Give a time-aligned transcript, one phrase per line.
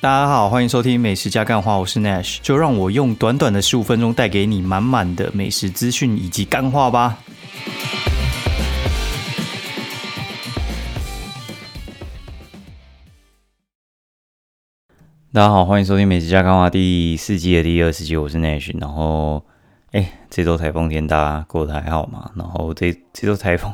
[0.00, 7.18] 大家好，欢迎收听美食加干话，我是 Nash，就让我用短短的十五分钟带给你满满的美食资讯以及干话吧。
[15.32, 18.70] 大家好，欢迎收听美食加干话第四季的第二十集，我是 Nash。
[18.80, 19.44] 然后，
[19.90, 22.30] 哎，这周台风天大家过得还好吗？
[22.36, 23.72] 然后这这周台风，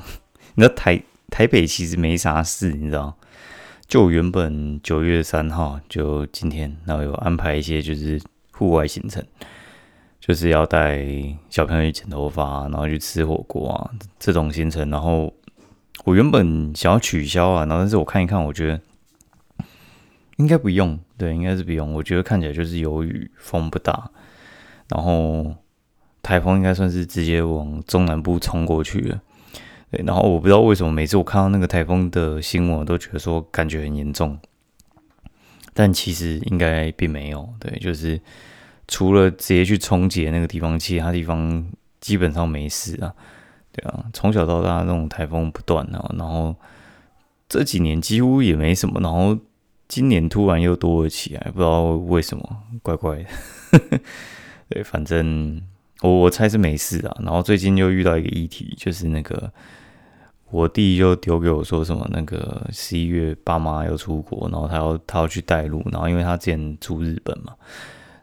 [0.55, 3.15] 你知道台台北其实没啥事，你知道。
[3.87, 8.21] 就原本九月三号就今天，然后有安排一些就是
[8.53, 9.23] 户外行程，
[10.19, 11.07] 就是要带
[11.51, 14.91] 小朋友去剪头发，然后去吃火锅啊这种行程。
[14.91, 15.33] 然后
[16.05, 18.81] 我原本想要取消啊，然后但是我看一看，我觉得
[20.39, 21.93] 应该不用，对，应该是不用。
[21.93, 24.11] 我觉得看起来就是有雨，风不大，
[24.89, 25.55] 然后
[26.23, 29.21] 台风应该算是直接往中南部冲过去了。
[29.95, 34.37] 对然后我不知道为什么每次我看到那个台风的新闻，我都觉得说感觉很严重，
[35.73, 37.49] 但其实应该并没有。
[37.61, 38.21] 对，就是
[38.89, 41.65] 除了直接去冲击那个地方，其他地方
[42.01, 43.15] 基本上没事啊。
[43.71, 46.57] 对啊，从小到大那种台风不断啊，然后
[47.49, 49.39] 这几年几乎也没什么，然后
[49.87, 54.01] 今年突然又多了起来，不知道为什么，怪怪的。
[54.71, 55.63] 对，反正
[56.01, 57.17] 我我猜是没事啊。
[57.21, 59.53] 然后最近又遇到一个议题，就是那个。
[60.55, 67.53] 我弟就丢给我说什么那个十一月爸妈要出国，然后他要他要去带路，然后因为他之前住日本嘛，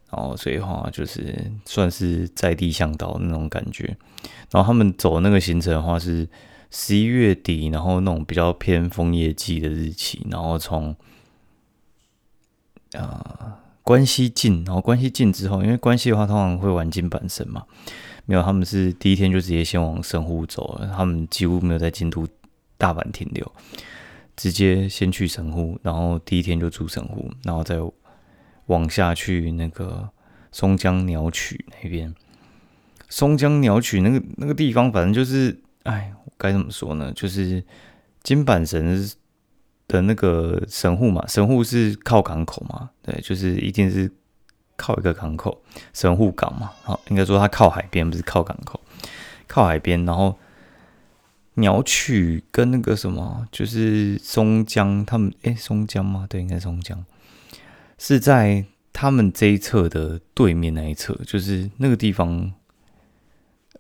[0.10, 3.98] 然后所以话就是算是在地向导那种感觉。
[4.50, 6.26] 然后他们走那个行程的话是
[6.70, 10.96] 十一月底，然后那种比较偏枫叶季的日期，然后从
[12.94, 17.66] 啊关西进，然后关西进之后，因为关西的话通常会玩金板神嘛。
[18.32, 20.90] 没有，他们是第一天就直接先往神户走了。
[20.96, 22.26] 他们几乎没有在京都、
[22.78, 23.52] 大阪停留，
[24.38, 27.76] 直接先去神户，然后第一天就住神户，然后再
[28.68, 30.10] 往下去那个
[30.50, 32.16] 松江鸟取那边。
[33.10, 37.12] 松江鸟取那个那个地方，反正就是，哎，该怎么说呢？
[37.14, 37.62] 就是
[38.24, 39.06] 金板神
[39.90, 44.10] 的那个神户嘛，神户是靠港口嘛，对，就是一定是。
[44.78, 45.62] 靠一个港口，
[45.94, 48.80] 神户港嘛，好，应该说它靠海边，不是靠港口，
[49.48, 50.04] 靠海边。
[50.06, 50.36] 然后
[51.56, 56.26] 鸟取跟那个什么，就是松江，他们哎，松江吗？
[56.28, 57.06] 对，应该松江，
[58.00, 62.52] 是在他们这一侧的对面那一侧，就是那个地方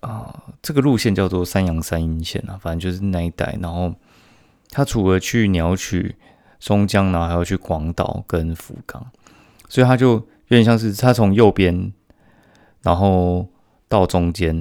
[0.01, 0.43] 啊。
[0.61, 3.57] 这个路线叫做三阳三阴线啊，反正就是那一带。
[3.59, 3.95] 然后
[4.69, 6.15] 他除了去鸟取、
[6.59, 9.03] 松江，然后还要去广岛跟福冈，
[9.67, 10.27] 所以他就。
[10.51, 11.93] 有点像是它从右边，
[12.81, 13.47] 然后
[13.87, 14.53] 到中间，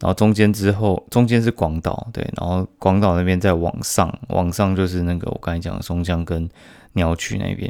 [0.00, 6.48] 然后中间之后，中间是广岛，对，然后广岛那边再往上，往上就是那个我刚才讲的松江跟
[6.94, 7.68] 鸟取那边，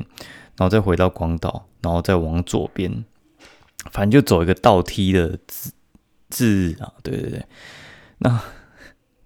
[0.57, 3.05] 然后再回到广岛，然后再往左边，
[3.91, 5.73] 反正就走一个倒梯的字
[6.31, 7.45] 字啊，对对对。
[8.19, 8.41] 那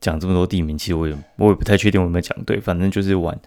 [0.01, 3.39] 讲这么多地名，其实我也我也不太确定我有没有讲对，反正就是往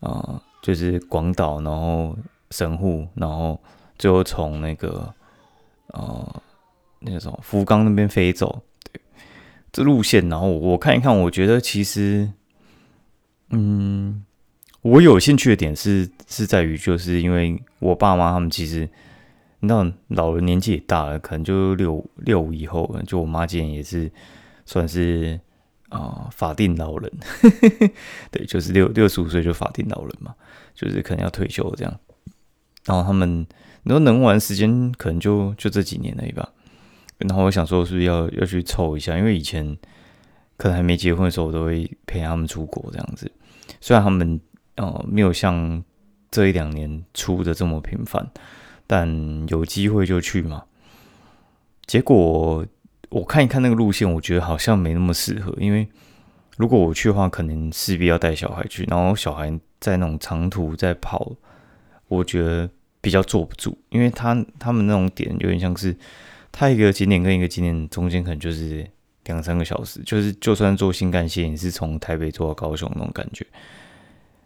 [0.00, 2.16] 啊，就是广岛，然后
[2.52, 3.60] 神户，然后。
[4.00, 5.14] 最后从那个
[5.88, 6.42] 呃
[7.00, 8.98] 那个什么福冈那边飞走，对，
[9.70, 12.32] 这路线，然后我看一看，我觉得其实，
[13.50, 14.24] 嗯，
[14.80, 18.88] 我有兴趣的点是是在于，就是因为我爸妈他们其实，
[19.58, 24.10] 你知道，老人年纪也大了，可能就六六五以后，就我妈今年也是
[24.64, 25.38] 算是
[25.90, 27.12] 啊法定老人，
[28.32, 30.34] 对，就是六六十五岁就法定老人嘛，
[30.74, 32.00] 就是可能要退休这样，
[32.86, 33.46] 然后他们。
[33.82, 36.52] 你说能玩时间可能就就这几年了吧，
[37.16, 39.76] 然后我想说是不是要要去凑一下，因为以前
[40.58, 43.30] 可能还没结婚的时候，我都会陪他们出国这样子。
[43.80, 44.38] 虽然他们
[44.76, 45.82] 呃没有像
[46.30, 48.30] 这一两年出的这么频繁，
[48.86, 49.08] 但
[49.48, 50.64] 有机会就去嘛。
[51.86, 52.66] 结果
[53.08, 55.88] 我看一看那个路线，我觉得好像没那么适合，因为
[56.58, 61.32] 如果我去的话，可能势必要带小孩去，然后小孩在那种长途在跑，
[62.08, 62.68] 我觉得。
[63.02, 65.96] 比较坐不住，因为他他们那种点有点像是，
[66.52, 68.86] 他一个景点跟一个景点中间可能就是
[69.24, 73.46] 两三个小时，就是就算坐新干线也是从台北坐到高雄那种感觉，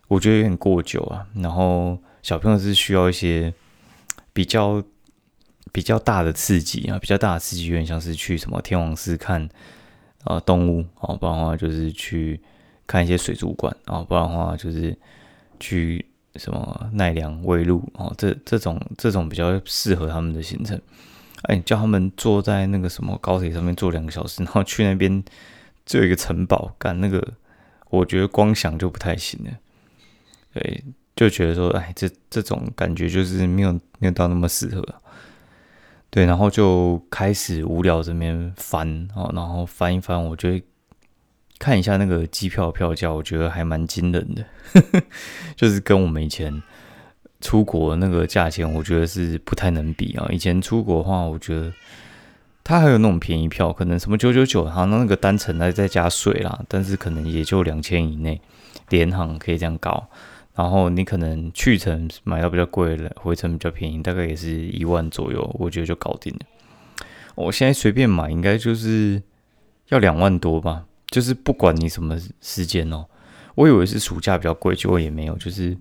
[0.06, 1.27] 我觉得有点过久啊。
[1.35, 3.53] 然后小朋友是需要一些
[4.33, 4.81] 比较
[5.73, 9.49] 比较大的刺激啊，比较大的刺激有点像是去什么天王寺看
[10.23, 12.41] 啊动物啊，不然的话就是去
[12.87, 14.97] 看一些水族馆啊，不然的话就是
[15.59, 16.06] 去。
[16.37, 20.81] 什么奈良、威路哦，这这种这种比较适合他们的行程。
[21.43, 25.23] 哎，叫他们坐在那个什么高铁上面坐两个小时，然后去那边
[25.85, 27.23] 就一个城堡，干那个，
[27.91, 29.51] 我觉得光想就不太行了。
[30.55, 30.85] 对，
[31.15, 34.83] 就觉得说，哎，这这种感觉就是没有没有到那么适合。
[36.09, 40.65] 对，然后就开始无聊这边翻哦，然后翻一翻，我觉得
[41.65, 44.45] 看一下那个机票票价，我觉得还蛮惊人的，
[45.57, 46.63] 就是跟我们以前
[47.41, 50.29] 出国那个价钱，我觉得是不太能比啊。
[50.31, 51.73] 以前出国的话，我觉得
[52.63, 58.39] 它还有那种便宜票，可能什么九九九，好像那个单程还再加税啦，但是可能也就两千以内，
[58.91, 60.07] 联航可以这样搞。
[60.55, 66.41] 然后你可能去程买到比较贵的，回程比较便宜，大概也是一万左右，我觉得就搞定了。
[67.37, 69.23] 我现在随便买应该就是
[69.89, 70.85] 要两万多吧，
[71.15, 73.07] 就是不管你什么时间哦。
[73.55, 75.79] 我以为是暑假比较贵，结果也没有，就是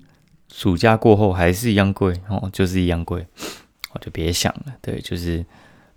[0.52, 3.26] 暑假过后还是一样贵哦，就是一样贵，
[3.94, 4.76] 我就别想了。
[4.80, 5.44] 对，就是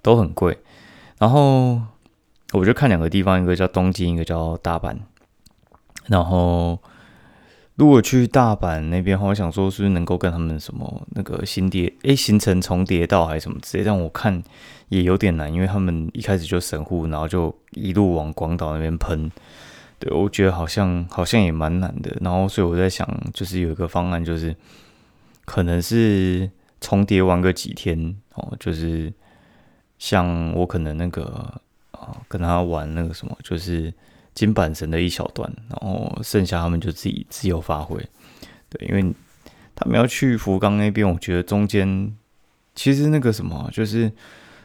[0.00, 0.56] 都很贵。
[1.18, 1.78] 然后
[2.52, 4.96] 我就看两个地方，一个叫东京，一个叫大阪，
[6.06, 6.80] 然后。
[7.76, 14.42] 如果去大阪那边的话，我想说是不是能够跟他们什么那个新叠诶行程重叠到还是什么之类，但我看
[14.88, 19.30] 也有点难，因为他们一开始就神户，然后就一路往广岛那边喷，
[19.98, 22.16] 对我觉得好像好像也蛮难的。
[22.22, 24.56] 然后所以我在想，就是有一个方案，就是
[25.44, 26.50] 可能是
[26.80, 29.12] 重叠玩个几天哦，就是
[29.98, 33.92] 像我可能那个啊跟他玩那个什么，就是。
[34.36, 37.98] 金板神的一小段，然后剩下他们就自己自由发挥。
[38.68, 39.14] 对，因为
[39.74, 42.14] 他们要去福冈那边，我觉得中间
[42.74, 44.12] 其实那个什么，就是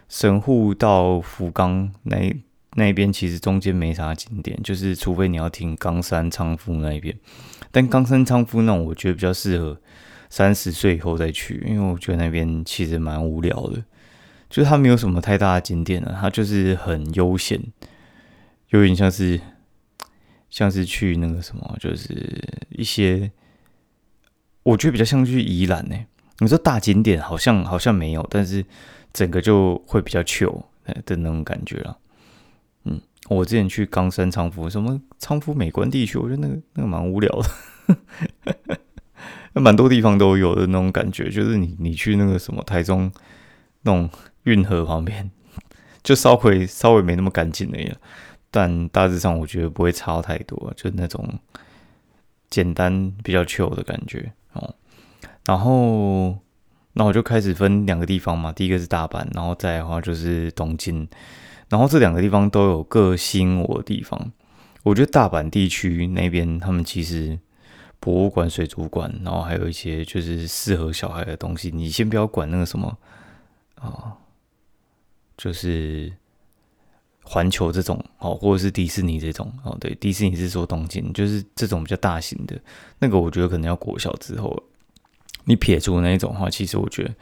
[0.10, 2.36] 神户到福冈那
[2.74, 7.18] 那边，其实中间没啥景点，就是除非你要听冈山昌夫那一边。
[7.72, 9.80] 但冈山昌夫那种，我觉得比较适合
[10.30, 13.82] 三十岁以后再去，因为我觉得那边其实蛮无聊的，
[14.50, 17.62] 就是它没有什么太大的景点了，它就是很悠闲，
[18.72, 19.40] 有点像是。
[20.52, 23.32] 像是去那个什么，就是一些，
[24.62, 25.96] 我觉得比较像去宜兰呢。
[26.40, 28.66] 你说大景点好像好像没有，但是
[29.14, 30.64] 整个就会比较旧
[31.06, 31.98] 的那种感觉了。
[32.84, 33.00] 嗯，
[33.30, 38.80] 我之前去冈山昌福，什么昌福美观地区，我觉得那个那个蛮无聊的，
[39.54, 43.12] 那蛮多地方都有的那种感觉，就是你你去那个什么台中
[43.84, 44.10] 那种
[44.44, 45.30] 运河旁边，
[46.02, 47.96] 就稍微稍微没那么干净了呀。
[48.54, 51.40] 但大致上我觉得不会差太多，就那种
[52.50, 54.76] 简单比较 chill 的感觉哦。
[55.46, 56.38] 然后，
[56.94, 61.08] 那我就开始分两个地方嘛，第一个是大阪，然后再的话就是东京。
[61.70, 64.32] 然后这两个地方都有各吸引我的地方。
[64.84, 67.40] 我觉得大阪地区那边他们其实
[68.02, 71.72] 博物馆、水族馆，然后还有一些就是适合小孩的东西。
[71.72, 72.98] 你先不要管那个什么
[73.76, 74.18] 啊，
[75.38, 76.12] 就是。
[77.32, 82.60] 环球这种哦，或者是迪士尼这种哦，对，迪士尼是说东京，就是这种比较大型的
[83.00, 84.62] 那个，我觉得可能要国小之后，
[85.46, 87.14] 你撇除那一种话，其实我觉得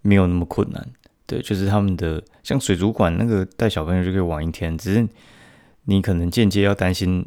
[0.00, 0.88] 没有那么困难。
[1.26, 5.06] 对，就是他们的像水族馆那个带小朋友就可以玩一天，只是
[5.84, 7.26] 你可能间接要担心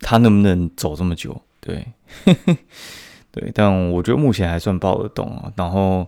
[0.00, 1.38] 他能不能走这么久。
[1.60, 1.86] 对，
[3.30, 5.52] 对，但我觉得目前还算抱得动啊。
[5.56, 6.06] 然后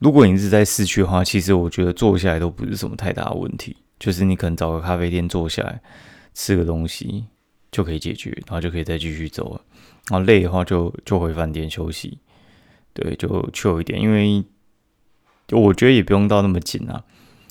[0.00, 3.76] 如果你是在市区的话，其实我觉得坐下来都不是什么太大的问题。
[3.98, 5.80] 就是你可能找个咖啡店坐下来
[6.32, 7.26] 吃个东西
[7.72, 9.60] 就可以解决，然后就可以再继续走了。
[10.08, 12.18] 然后累的话就就回饭店休息，
[12.94, 14.00] 对，就去一点。
[14.00, 14.44] 因为
[15.50, 17.04] 我觉得也不用到那么紧啊。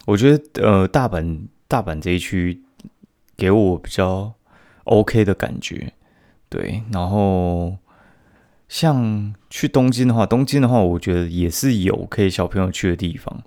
[0.05, 2.63] 我觉得呃大阪大阪这一区
[3.35, 4.33] 给我比较
[4.85, 5.93] OK 的感觉，
[6.47, 6.81] 对。
[6.93, 7.77] 然后
[8.69, 13.43] 像去东京的话，东京的话我觉得也是有可以小朋友去的地方，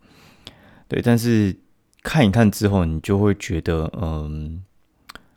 [0.87, 1.57] 对，但是。
[2.03, 4.63] 看一看之后，你就会觉得，嗯，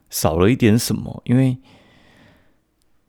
[0.10, 1.22] 少了一点什么。
[1.26, 1.58] 因为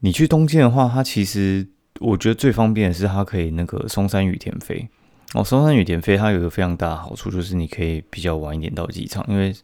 [0.01, 1.69] 你去东京的话，它其实
[2.01, 4.89] 我觉得最方便的是它可以那个松山羽田飞。
[5.35, 9.55] 哦，松山羽田飞它有一个非常大的好处，就是你可以比较晚一点到机场，因为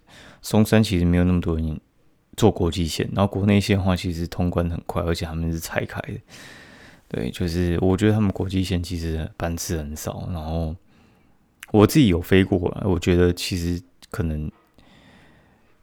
[0.41, 1.81] 松山其实没有那么多人
[2.37, 3.09] 坐国际线。
[3.13, 6.15] 然后国内线的话，其实通关很快，而且他们是拆开的。
[7.09, 10.77] 对，就是我觉得他们国际线其实班次很少，然后。
[11.73, 14.51] 我自己有飞过，我觉得其实可能，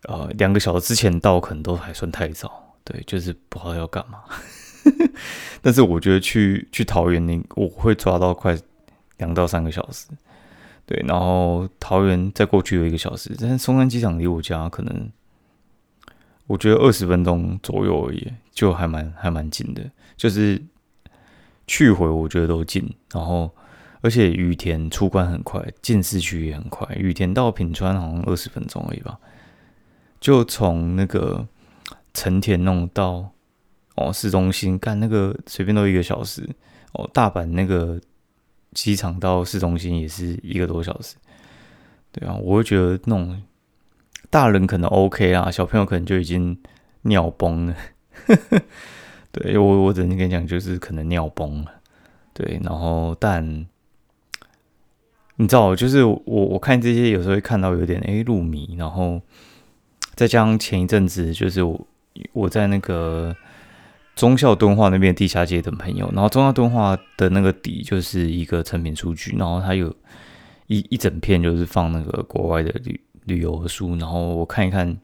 [0.04, 4.24] 呃，两个小时之前到可能都还算太早，对，就是不知道要干嘛。
[5.62, 8.58] 但是我觉得去去桃园，你我会抓到快
[9.18, 10.08] 两到三个小时，
[10.86, 15.10] 对，然后桃园再过去有一个小时，但是松山机场离我家可能
[16.48, 20.62] 我觉得二十分钟左右而已，就还蛮还蛮近的，就是
[21.66, 23.50] 去回我觉得都近，然后。
[24.02, 26.88] 而且羽田出关很快，进市区也很快。
[26.96, 29.20] 羽田到品川好像二十分钟而已吧。
[30.20, 31.48] 就从那个
[32.14, 33.32] 成田弄到
[33.96, 36.48] 哦，市中心干那个随便都一个小时
[36.94, 38.00] 哦，大阪那个
[38.74, 41.16] 机场到市中心也是一个多小时，
[42.12, 43.42] 对啊，我会觉得那种
[44.30, 46.58] 大人可能 OK 啊，小朋友可能就已经
[47.04, 47.76] 尿崩了，
[49.32, 51.72] 对我我只能跟你讲，就是可能尿崩了，
[52.34, 53.66] 对，然后但
[55.38, 59.20] 你知道，就是我我看这些有时候会看到有点哎入迷，然后
[60.14, 61.88] 再加上前一阵子就是我
[62.34, 63.36] 我在那个。
[64.16, 69.96] 中校敦化那边地下街等朋友，然后中校敦化的那个底就是一个成品书局，然后它有
[70.66, 74.98] 一一整片就是放那个国外的旅旅游书，然后我看一看，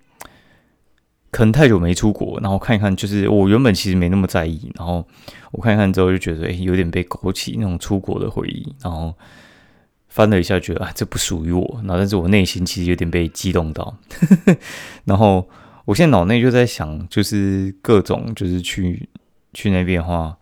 [1.29, 5.05] 可能太久没出国，然后看一看，就是我原本其实没那么在意，然后
[5.51, 9.13] 我看一看之后就觉得，哎，有点被勾起那种出国的回忆，然后
[10.13, 13.97] 翻了一下，觉得啊，这不属于我，然后但是我内心其实有点被激动到，
[15.03, 15.49] 然后。
[15.85, 19.09] 我现在脑内就在想，就是各种就是去
[19.53, 20.33] 去那边的话，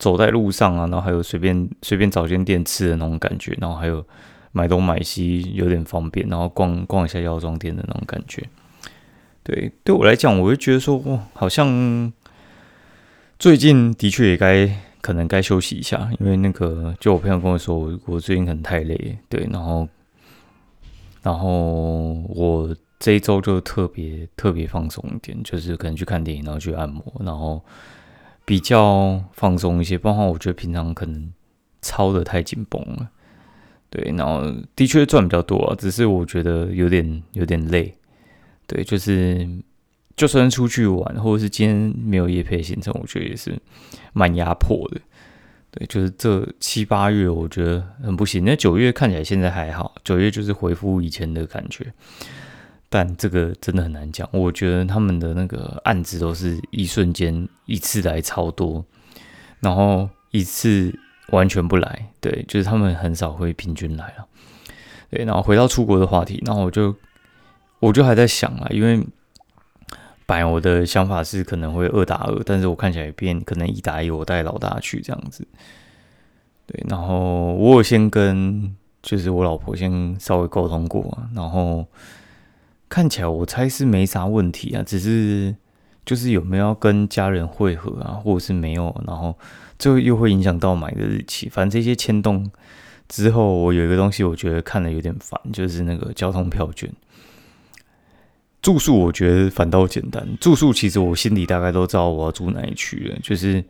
[0.00, 4.04] 走在路上啊，然后还有随便随便找间店吃的那种感觉，然后还有
[4.50, 8.42] 买东买西有点方便，然后逛逛一下药妆店的那种感觉。
[9.44, 12.12] 对，对我来讲，我会觉得说，哇，好像
[13.38, 14.68] 最近的确也该
[15.02, 19.86] 可能该休息一下，因为那个就我朋友跟我说，我最近可能太累，对，然后
[21.22, 22.74] 然后我。
[23.04, 27.60] 这一周就特别特别放松一点，就是可能去看电影，然后去按摩，然后
[28.44, 29.98] 比较放松一些。
[29.98, 31.32] 包括我觉得平常可能
[31.80, 33.10] 操的太紧绷了，
[33.90, 37.92] 对，然后的确赚比较多啊，只是我觉得有点有点累，
[38.68, 39.48] 对，就是
[40.16, 43.58] 就算出去玩，或者是今天没有夜配行程，我觉得也是
[44.12, 45.00] 蛮压迫的。
[45.70, 51.92] 对，就是这七八月我觉得很不行，那九月看起来现在还好，九月就是恢复以前的感觉。
[52.90, 58.84] 但这个真的很难讲，我觉得他们的那个案子都是一瞬间一次来超多，
[59.60, 60.94] 然后一次
[61.30, 64.26] 完全不来，对，就是他们很少会平均来了，
[65.08, 65.24] 对。
[65.24, 66.94] 然后回到出国的话题，然后我就
[67.80, 69.02] 我就还在想啊，因为
[70.32, 75.46] 本来我的想法是可能会二打二，但是我看起来变可能一打一，我带老大去这样子，
[76.66, 76.82] 对。
[76.88, 81.86] 然后我有先跟就是我老婆先稍微沟通过，然后。
[82.88, 85.56] 看起来我猜是没啥问题啊，只是
[86.04, 89.34] 就是有没有要跟家人会合啊，或者是没有，然后
[89.78, 91.48] 最后又会影响到买的日期。
[91.48, 92.50] 反正这些牵动
[93.08, 96.92] 之后，我有一个东西我觉得看了有点烦，就是那个交通票券。
[98.62, 103.18] 住宿我觉得反倒简单，住宿其实我心里大概都知道我要住哪一区了。
[103.20, 103.62] 就是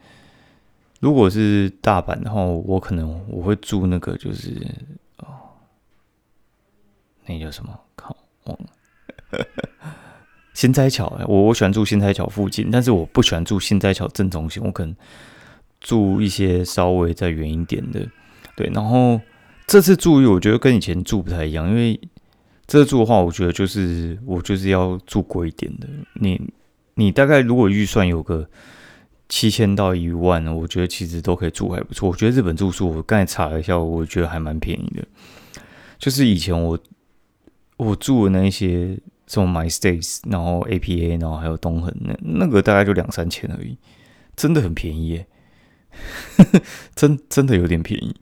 [1.00, 4.50] 如果是大阪的话，我可能我会住那个就是
[5.16, 5.26] 哦，
[7.24, 7.76] 那叫什么？
[7.96, 8.66] 靠，忘了。
[10.52, 14.94] 新斋桥，我我喜欢住新斋桥附近，但是我不喜欢住新斋桥正中心，我可能
[15.80, 18.06] 住一些稍微再远一点的。
[18.54, 19.18] 对，然后
[19.66, 21.98] 这次住我觉得跟以前住不太一样，因为
[22.72, 25.86] 这住的话，我觉得就是我就是要住贵一点的。
[26.14, 26.40] 你
[26.94, 28.48] 你大概如果预算有个
[29.28, 32.08] 七千到一万，我觉得其实都可以住还不错。
[32.08, 35.06] 我觉得日本住宿，我刚才查了一下，我觉得还蛮便宜的。
[35.98, 36.78] 就是以前我
[37.76, 38.98] 我住的那一些。
[39.28, 43.78] 什么 MyStays，然后 APA，然后还有东恒，那那个大概就两三千而已，
[44.36, 45.26] 真的很便宜耶，
[46.94, 48.14] 真真的有点便宜。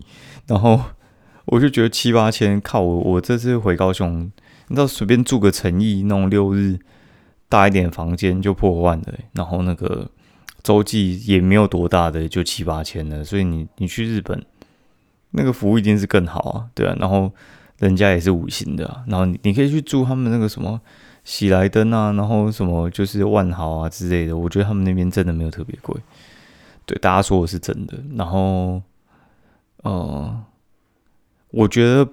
[0.46, 0.80] 然后
[1.46, 4.30] 我就觉得七八千，靠我我这次回高雄，
[4.68, 6.78] 你知道随便住个诚意那种六日
[7.48, 10.10] 大一点房间就破万了，然后那个
[10.62, 13.24] 周记也没有多大的，就七八千了。
[13.24, 14.44] 所以你你去日本
[15.30, 17.32] 那个服务一定是更好啊，对啊，然后。
[17.80, 20.78] 人家也是五星的，然后你你可以去住他们那个什么
[21.24, 25.98] 喜来登啊，然后什么就是万豪啊之类的，我觉得他们那边真的没有特别贵，
[26.84, 27.98] 对大家说我是真的。
[28.16, 28.82] 然后，
[29.82, 30.44] 呃，
[31.50, 32.08] 我觉得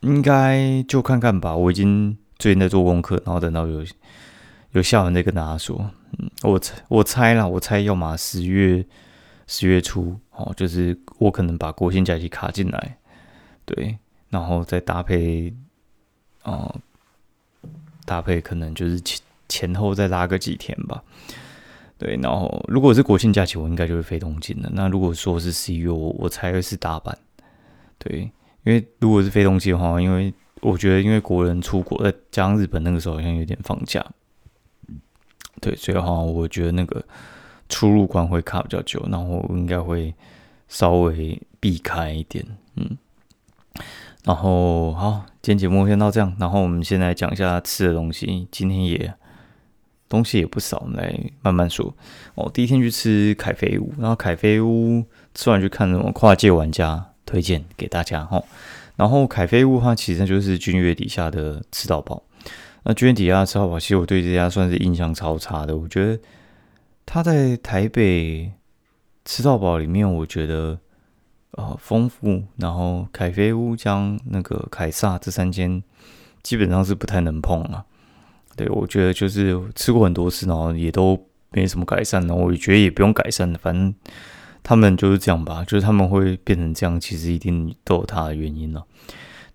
[0.00, 1.54] 应该就看看吧。
[1.56, 3.84] 我已经最近在做功课，然后等到有
[4.72, 5.90] 有下文再跟大家说。
[6.18, 8.84] 嗯，我猜我猜啦，我猜要么十月
[9.46, 12.98] 十月初哦，就是我可能把国庆假期卡进来，
[13.64, 13.98] 对。
[14.30, 15.54] 然后再搭配，
[16.44, 16.74] 哦，
[18.04, 21.02] 搭配可能就是前前后再拉个几天吧，
[21.96, 22.14] 对。
[22.22, 24.68] 然后如果是国庆假期，我应该就会飞东京了。
[24.74, 27.14] 那如果说是十一月，我我猜会是大阪，
[27.98, 28.30] 对。
[28.68, 34.04] 因为如果是飞东京的话，因为我觉得因为国人出国，再加上日本那个时候好像有点放假，
[35.58, 37.02] 对，所以的话，我觉得那个
[37.70, 40.14] 出入关会卡比较久，然后应该会
[40.68, 42.44] 稍微避开一点，
[42.76, 42.98] 嗯。
[44.24, 46.36] 然后好，今天节目先到这样。
[46.38, 48.46] 然后我们先来讲一下吃的东西。
[48.50, 49.14] 今天也
[50.10, 51.96] 东西也不少，我们来慢慢说。
[52.34, 55.02] 哦，第一天去吃凯菲屋，然后凯菲屋
[55.34, 58.42] 吃完去看什么跨界玩家，推荐给大家哈。
[58.96, 62.22] 然后凯菲屋它其实就是君悦底下的吃到饱。
[62.84, 65.76] 那君悦底下的吃到饱，其实我对这家算是印象超差的。
[65.76, 66.18] 我觉得
[67.04, 68.50] 他在台北
[69.26, 70.78] 吃到饱里面，我觉得
[71.50, 75.82] 呃丰富，然后凯菲屋将那个凯撒这三间
[76.42, 77.84] 基本上是不太能碰啊。
[78.56, 81.16] 对，我觉得就是吃过很多次，然后也都
[81.52, 83.94] 没什么改善，然后我觉得也不用改善的，反正
[84.62, 88.84] 他们就是这样吧，就是他们会变成这样，其实一定都有他的原因了。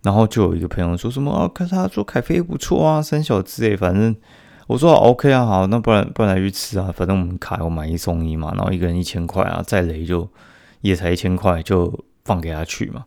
[0.02, 4.16] 然后就有一个朋友说什么啊，可是他说凯菲不错啊，三小之类，反正
[4.68, 10.28] 我说 OK 啊，好，那不然不然来去吃啊，反正我们卡我买一送一嘛，然后一个人一千块啊，再雷就
[10.82, 13.06] 也才一千块，就放给他去嘛，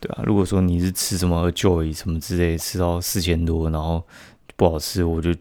[0.00, 4.04] 对啊，如果说你是吃什么 Joy 什么之类，吃到四千多，然后。
[4.56, 5.32] 不好吃，我就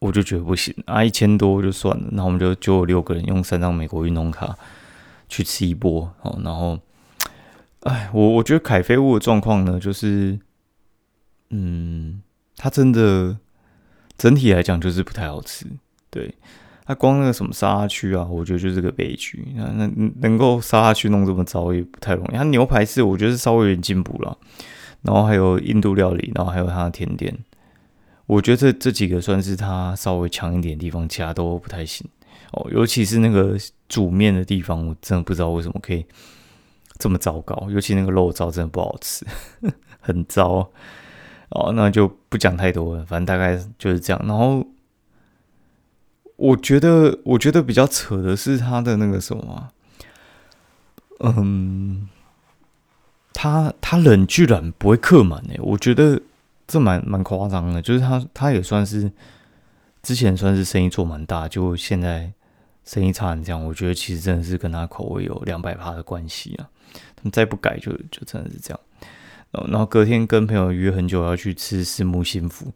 [0.00, 1.02] 我就觉得不行啊！
[1.02, 4.56] 一千多就算了，那我们就就六个人用三张美国运动卡
[5.28, 6.38] 去吃一波哦。
[6.44, 6.78] 然后，
[7.80, 10.38] 哎，我我觉得凯菲屋的状况呢，就是
[11.50, 12.22] 嗯，
[12.56, 13.36] 它真的
[14.16, 15.66] 整体来讲就是不太好吃。
[16.10, 16.32] 对，
[16.86, 19.52] 它光那个什么沙拉区啊，我觉得就是个悲剧。
[19.56, 19.90] 那那
[20.20, 22.36] 能够沙拉区弄这么糟也不太容易。
[22.36, 24.38] 它牛排是我觉得是稍微有点进步了，
[25.02, 27.36] 然后还有印度料理，然后还有它的甜点。
[28.28, 32.06] 我觉得这这几个算是他稍微强一点的地方，其他都不太行
[32.52, 32.68] 哦。
[32.70, 33.56] 尤其是那个
[33.88, 36.04] 煮面的地方，我真的不知道为什么可以
[36.98, 37.68] 这么糟糕。
[37.70, 39.26] 尤其那个肉燥真的不好吃，
[40.00, 40.70] 很糟
[41.48, 41.72] 哦。
[41.74, 44.22] 那就不讲太多了，反正大概就是这样。
[44.26, 44.62] 然后
[46.36, 49.70] 我觉得，我觉得比较扯的是他的那个什么，
[51.20, 52.06] 嗯，
[53.32, 56.20] 他他人居然不会客满诶，我觉得。
[56.68, 59.10] 这蛮蛮夸张的，就是他他也算是
[60.02, 62.30] 之前算是生意做蛮大，就现在
[62.84, 66.68] 生意差成这样，我觉得其实真的是跟他口味有两百趴的关系啊。
[67.16, 68.80] 他们再不改，就就真的是这样。
[69.70, 72.70] 然后隔天跟朋友约很久要去吃四木新福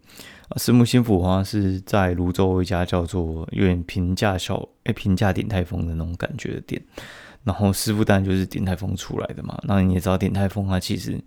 [0.48, 6.82] 啊，四木新福的话是在泸州一家叫做有点平价小哎平价鼎泰丰的那种感觉的店。
[7.44, 11.20] 然后师傅当然就是鼎泰丰出来的嘛，那你也知道鼎泰丰它其实。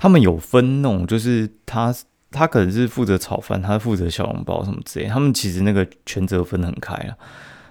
[0.00, 1.94] 他们有分那种，就是他
[2.30, 5.06] 他可能是负责炒饭，他负责小笼包什么之类。
[5.06, 7.14] 他们其实那个权责分很开啊。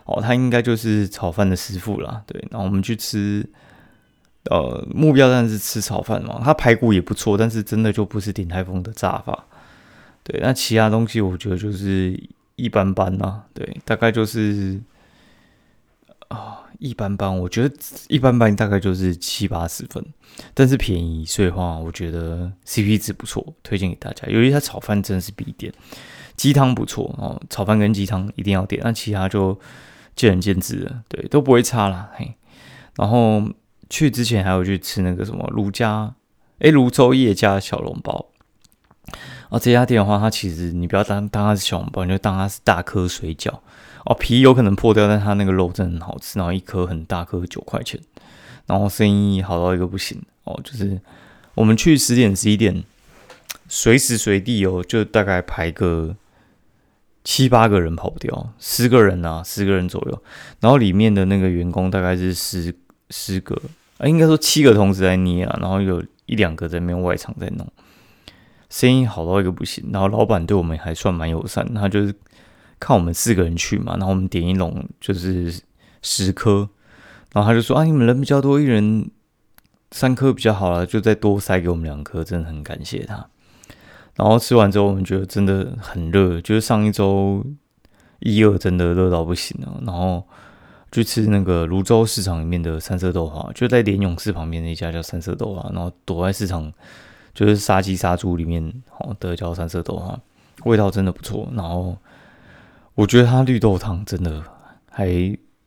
[0.05, 2.21] 哦，他应该就是炒饭的师傅啦。
[2.27, 3.43] 对，然后我们去吃，
[4.43, 6.39] 呃，目标当然是吃炒饭嘛。
[6.43, 9.45] 他排骨也不错，但是真的就不是鼎泰丰的炸法。
[10.23, 12.15] 对，那其他东西我觉得就是
[12.57, 13.43] 一般般啦。
[13.55, 14.79] 对，大概就是
[16.27, 16.58] 啊。
[16.79, 17.75] 一般般，我觉得
[18.07, 20.03] 一般般，大概就是七八十分，
[20.53, 24.25] 但是便宜，所以话我觉得 CP 值不错，推荐给大家。
[24.27, 25.71] 由于它炒饭真的是必点，
[26.37, 29.59] 鸡汤不错哦，炒饭跟鸡汤一定要点，那其他就
[30.15, 32.09] 见仁见智了，对，都不会差啦。
[32.15, 32.35] 嘿。
[32.95, 33.43] 然后
[33.89, 36.15] 去之前还有去吃那个什么卢家，
[36.59, 38.27] 诶，泸州叶家小笼包。
[39.49, 43.59] 啊，这家店的话，它其实你不要当当它是小笼包，你就当它是大颗水饺。
[44.05, 46.39] 哦，皮有可能破掉，但它那个肉真的很好吃。
[46.39, 47.99] 然后一颗很大颗，九块钱，
[48.65, 50.21] 然后生意好到一个不行。
[50.45, 50.99] 哦，就是
[51.53, 52.83] 我们去十点十一点，
[53.67, 56.15] 随时随地哦，就大概排个
[57.25, 60.23] 七八个人跑不掉，十个人啊，十个人左右。
[60.62, 62.73] 然后里面的那个员工大概是十
[63.09, 63.62] 十个
[63.97, 67.67] 啊，应该说七个同时在捏啊，然后有一两个在那边外场在弄，
[68.69, 69.89] 生意好到一个不行。
[69.91, 72.15] 然后老板对我们还算蛮友善，他就是。
[72.79, 75.61] 看我们四个人去嘛，然后我们点一笼就是
[76.01, 76.69] 十颗，
[77.33, 79.11] 然后他就说啊，你们人比较多，一人
[79.91, 83.27] 三颗比较好了，就再多塞给我们两颗，真的很感谢他。
[84.15, 87.45] 然后吃完之后，我们觉得真的很热，就是上一周
[88.19, 89.81] 一二真的热到不行了。
[89.85, 90.25] 然后
[90.89, 96.71] 去吃那个泸州市场里面的三色豆花，就在连勇士旁边那家叫三色豆花，然后躲在市场
[97.33, 100.17] 就是杀鸡杀猪里面哦的叫三色豆花，
[100.63, 101.97] 味道真的不错，然后。
[102.99, 104.43] 我觉得它绿豆汤真的
[104.91, 105.07] 还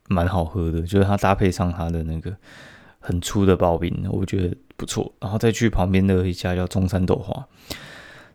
[0.06, 2.30] 蛮好喝的，就是它搭配上它的那个
[3.00, 5.10] 很粗的刨冰，我觉得不错。
[5.18, 7.48] 然后再去旁边的一家叫中山豆花，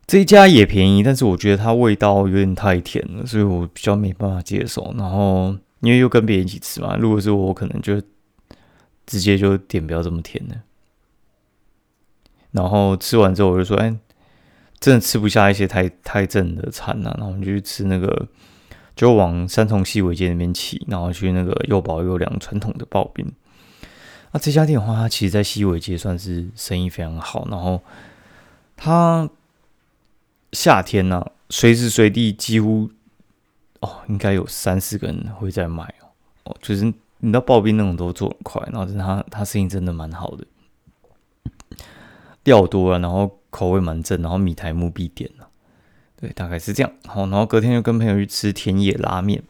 [0.08, 4.92] 这一家也便宜，但是我觉得它味道有点太甜了，所以我比较没办法接受。
[4.98, 8.02] 然后因为又跟别人一起吃嘛，如果是我，可能就
[9.06, 10.60] 直接就点不要这么甜的。
[12.50, 13.96] 然后吃完之后，我就说：“哎，
[14.80, 18.28] 真的吃不下一些太太正的餐了。”然后我们就去吃那个。
[18.98, 23.32] 就往三重西尾街那边骑，然后去那个又薄又凉传统的刨冰。
[24.32, 27.48] 那这家店的话，它其实，在西尾街算是生意非常好。
[27.48, 27.82] 然后
[28.76, 29.30] 它
[30.52, 32.90] 夏天呢，随时随地几乎
[33.82, 36.10] 哦，应该有三四个人会在买哦，
[36.46, 36.84] 哦，就是
[37.20, 40.44] 你知道刨冰那种都做很快，然后是他他生意真的蛮好的，
[42.46, 45.47] 料多啊，然后口味蛮正，然后米台木必点了，
[46.20, 46.92] 对，大概是这样。
[47.06, 49.44] 好，然后隔天就跟朋友去吃田野拉面，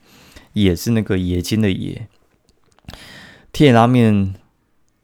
[0.53, 2.07] 也是那个野间的野
[3.53, 4.33] 田野拉面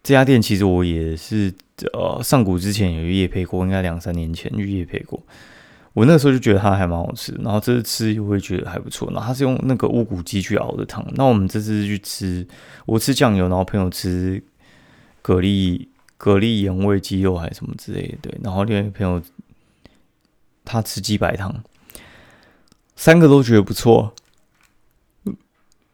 [0.04, 1.54] 这家店，其实我也是
[1.94, 5.22] 呃上古之前有夜配过，应该两三年前去夜配过。
[5.94, 9.08] 我那时候就觉得它还蛮好吃，然后这次吃又会觉得还不错。
[9.12, 11.06] 然后它是用那个乌骨鸡去熬的汤。
[11.14, 12.46] 那我们这次去吃，
[12.88, 14.44] 我吃酱油，然后朋友吃
[15.22, 18.18] 蛤蜊蛤蜊盐味鸡肉还是什么之类的。
[18.24, 19.22] 对，然后另外一个朋友
[20.66, 21.64] 他吃鸡白汤，
[22.96, 24.14] 三个都觉得不错。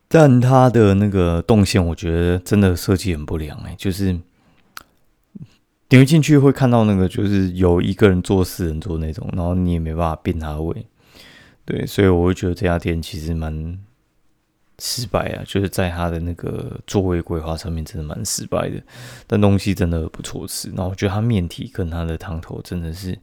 [0.08, 4.20] 但他的那个动线，我觉得真的设计很不良哎，就是。
[5.88, 10.86] 点进去会看到那个，就是有一个人坐四人座那种，然后你也没办法变他的位，
[11.66, 13.80] 对，所以我会觉得这家店其实蛮
[14.78, 18.80] 失败啊，就是在他的那个座位规划上面真的蛮失败的，
[19.26, 23.18] 但东西真的不错吃，然后我觉得他面体跟他的汤头真的是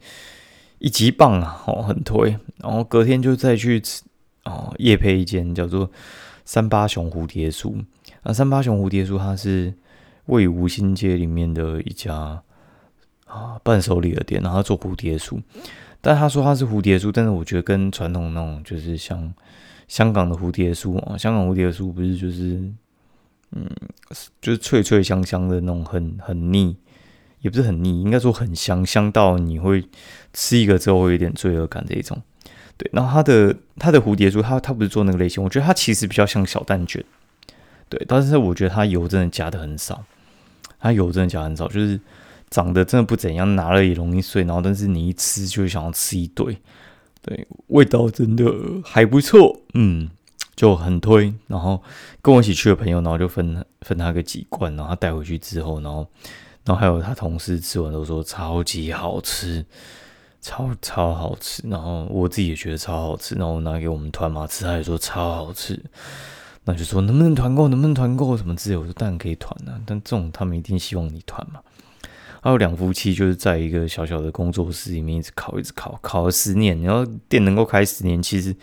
[0.78, 4.02] 一级棒啊，哦，很推，然后隔天就再去吃
[4.44, 5.90] 哦，夜配一间叫做
[6.44, 7.84] 三八熊蝴蝶酥，
[8.22, 9.74] 啊，三八熊蝴蝶酥它是
[10.26, 12.42] 位于五星街里面的一家。
[13.26, 15.42] 啊，伴手礼的店，然后做蝴蝶酥，
[16.00, 19.34] 但他说他是蝴蝶酥，但是我觉得跟传统那种就是像
[19.88, 22.72] 香港的蝴蝶酥啊，香港蝴蝶酥不是就是，
[23.50, 23.68] 嗯，
[24.40, 26.76] 就是脆脆香香的那种，很很腻，
[27.46, 29.84] 也不是很腻，应该说很香，香到你会
[30.32, 32.20] 吃一个之后会有点罪恶感的一种。
[32.76, 37.04] 对，然后它的它的蝴蝶酥，它它不是做那个类型，我觉得它其实比较像小蛋卷，
[37.88, 40.04] 对，但是我觉得它油真的加的很少，
[40.80, 42.00] 它油真的加很少，就是。
[42.48, 46.56] 长得真的不怎样，拿了也容易碎，然后但是你一吃就想要吃一堆，
[47.20, 48.44] 对，味道真的
[48.84, 50.08] 还不错，嗯，
[50.54, 51.34] 就很推。
[51.48, 51.82] 然后
[52.22, 56.08] 跟我一起去的朋友，然后就分分他个几罐，然后他带回去之后，然后
[56.66, 59.64] 然后还有他同事吃完都说超级好吃，
[60.42, 61.62] 超超好吃。
[61.68, 65.80] 然后我自己也觉得超好吃，然后拿给我们团嘛吃，他也说超好吃。
[66.64, 71.60] 那就说能不能团购，能不能团购什么之类，我说当然可以团啊，但这种他们一定希望你团嘛。
[72.42, 76.80] 还有两夫妻就是在一个小小的工作室里面一直烤，一直烤，烤了十年。
[76.82, 78.54] 然后店能够开十年，其实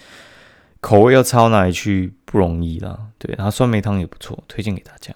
[0.82, 3.00] 口味要差到哪里去不容易啦。
[3.18, 5.14] 对，然后酸梅汤也不错，推荐给大家。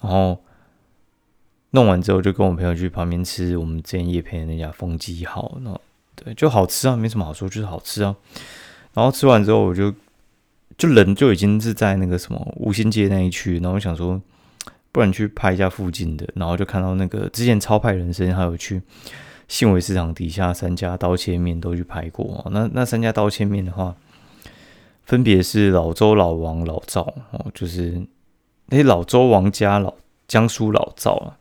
[0.00, 0.42] 然后
[1.70, 5.58] 弄完之后，就跟我朋友去旁边吃我们之前夜配的那家风鸡号。
[5.60, 5.78] 那
[6.14, 8.14] 对，就好吃啊，没什么好说，就是好吃啊。
[8.94, 9.92] 然后吃完之后，我就
[10.76, 14.20] 就人就已经是在那个什么五星街那一区，然后我想说。
[14.90, 18.80] 不然去拍一下附近的，然后就看到那个之前超派人生还有去
[19.46, 22.44] 信维市场底下三家刀切面都去拍过。
[22.50, 23.94] 那那三家刀切面的话，
[25.04, 27.02] 分别是老周、老王、老赵
[27.32, 28.02] 哦，就是
[28.68, 29.94] 那老周、王家、老
[30.26, 31.36] 江苏老赵啊，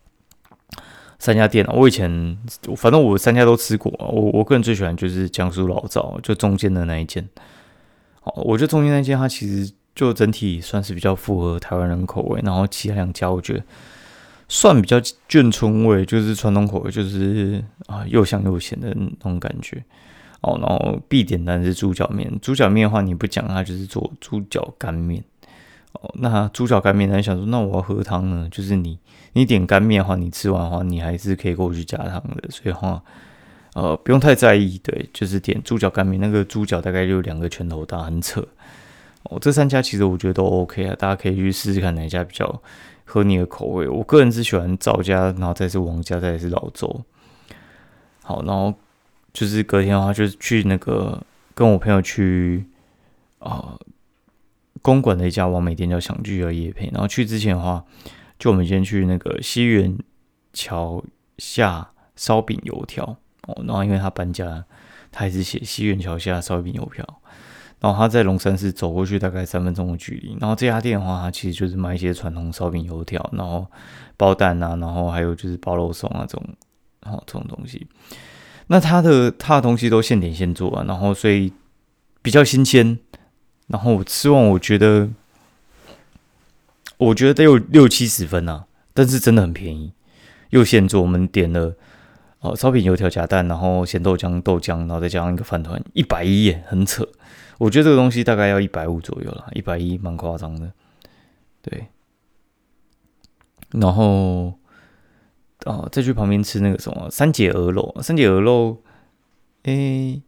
[1.20, 1.74] 三家店啊。
[1.76, 2.38] 我以前
[2.76, 7.28] 反正我三家都吃过，我我个人最喜欢就是江苏老赵，就中间的那一间。
[8.24, 9.74] 哦，我觉得中间那间它其实。
[9.98, 13.64] 就整体算是比较符合台湾人口味，然后其他两家我觉得
[14.48, 19.84] 算比较眷村味，就是传统口味，就是啊又香又咸的那种感觉
[20.42, 20.56] 哦。
[20.62, 25.24] 然后必点单是猪脚面，猪脚面的话你不讲它就是做猪脚干面
[25.93, 26.12] 哦。
[26.15, 28.97] 那猪脚干面，他想说那我要喝汤呢，就是你
[29.34, 33.02] 你点干面的话，你吃完的话你还是可以过去加汤的，所以话
[33.73, 38.45] 呃不用太在意，对，就是点猪脚干面，那个猪脚大概就两个拳头大，很扯。
[39.23, 42.62] 哦，这三家其实我觉得都 OK 啊，大家可以去试试看哪一家比较
[43.04, 43.86] 合你的口味。
[43.86, 47.04] 我个人是喜欢赵家，然后再是王家，再是老周。
[48.23, 48.73] 好，然后
[49.34, 51.21] 就是隔天的话，就是去那个
[51.54, 52.65] 跟我朋友去
[53.39, 53.78] 啊
[54.82, 56.90] 公馆的一家完美店叫享聚的夜配。
[56.94, 57.84] 然后去之前的话，
[58.38, 59.98] 就我们先去那个西园
[60.54, 61.04] 桥
[61.38, 63.63] 下烧饼油条哦。
[63.66, 64.66] 然后因为他搬家，
[65.12, 67.06] 他还是写西园桥下烧饼油条。
[67.80, 70.36] 然后他在龙山寺走过去大概三分钟的距离。
[70.40, 73.68] 然后这家店的话，它其实就是卖一些传统烧饼、油条，然后
[74.18, 76.44] 包蛋啊，然后还有就是包肉松啊这种，
[77.04, 77.88] 然后这种东西。
[78.66, 81.54] 那他的他的东西都现点现做啊，然后所以
[82.24, 82.98] 比较新鲜。
[83.68, 85.10] 然后我吃完，我觉得
[86.98, 89.94] 我觉得得有六七十分啊，但是真的很便宜，
[90.52, 91.02] 又现做。
[91.02, 91.76] 我们点了
[92.40, 97.08] 哦烧饼、油条夹蛋，然后咸豆浆、豆浆，然后再加上一个饭团，一百一耶，很扯。
[97.58, 100.72] 我觉得这个东西大概要一百五左右了，一百一蛮夸张的，
[101.62, 101.88] 对。
[103.72, 104.54] 然后，
[105.66, 108.82] 哦，再去旁边吃那个什么三姐鹅肉，三姐鹅肉，
[109.64, 110.22] 诶，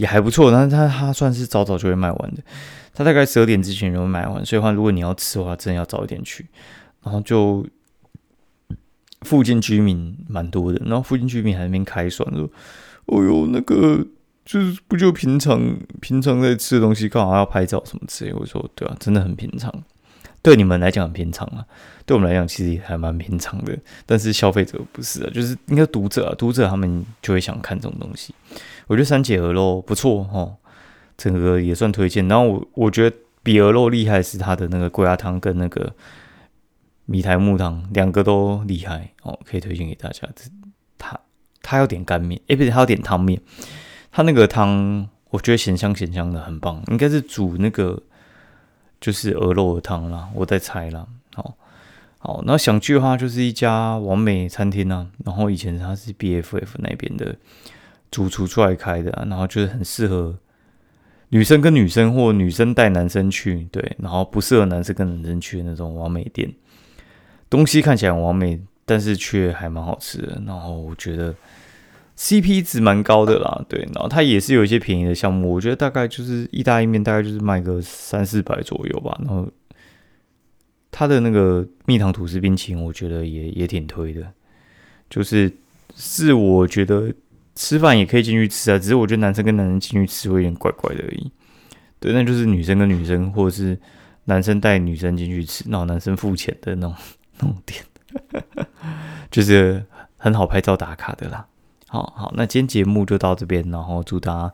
[0.00, 2.42] 也还不错，但是它它算是早早就会卖完的，
[2.94, 6.46] 它大概十二点之前就会卖完，所以话如果你要吃的话，真的要早一点去。
[7.02, 7.66] 然后就
[9.20, 12.48] 附近居民蛮多的，然后附近居民还在那边开涮说
[13.12, 14.02] ：“哦哟，那个
[14.46, 15.60] 就是不就平常
[16.00, 19.70] 平常在吃的东西，刚好要拍照什么之类？”我说：“对啊，真的很平常，
[20.42, 21.64] 对你们来讲很平常啊，
[22.06, 28.34] 对我们来讲其实也还蛮平常的，但是消费者不是啊，就是应该读者啊，读者他们就会想看这种东西。
[28.86, 30.56] 我觉得三姐鹅肉不错哦，
[31.16, 32.26] 整个也算推荐。
[32.28, 35.94] 然后我我觉得比鹅肉厉害是它的那个龟鸭汤跟那个。”
[37.06, 40.28] 米台木汤两个都厉害哦，可以推荐给大家。
[40.96, 41.18] 他
[41.60, 43.40] 他要点干面，哎，不是他要点汤面。
[44.12, 48.00] 他那个汤我觉得咸香咸香的，很棒，应该是煮那个
[49.00, 51.06] 就是鹅肉的汤啦，我在猜啦。
[51.34, 51.54] 好，
[52.18, 55.06] 好，那想去的话，就是一家完美餐厅啊。
[55.24, 57.34] 然后以前它是 BFF 那边的
[58.10, 60.36] 主厨出来开的，然后就是很适合
[61.30, 66.52] 女生跟女生或女生带男生去，对，然后不适合男生跟男生去的那种完美店。
[67.48, 70.42] 东西看起来很完美，但是却还蛮好吃的。
[70.46, 71.34] 然后我觉得
[72.20, 73.80] CP 值蛮高的啦，对。
[73.94, 79.18] 然后它也是有一些便宜的项目，我觉得大概就是意大利面，大概就是卖个三四百左右吧。
[79.24, 79.48] 然后
[80.90, 84.30] 它的那个蜜糖吐司冰淇淋，我觉得也也挺推的。
[85.08, 85.50] 就是
[85.96, 87.10] 是我觉得
[87.54, 91.32] 吃饭也可以进去吃啊，只是我觉得男生跟男生进去吃会有点怪怪的而已。
[91.98, 93.78] 对，那就是女生跟女生，或者是
[94.26, 96.94] 男生带女生进去吃，然后男生付钱的那种。
[97.42, 97.82] 那种点，
[99.30, 99.82] 就是
[100.18, 101.46] 很好拍照打卡的啦。
[101.90, 104.52] 好好，那今天节目就到这边，然后祝大家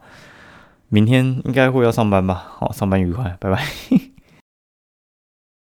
[0.89, 2.47] 明天应该会要上班吧。
[2.49, 3.63] 好，上班愉快，拜拜。